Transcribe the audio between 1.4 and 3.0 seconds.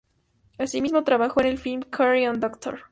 en el film "Carry On Doctor".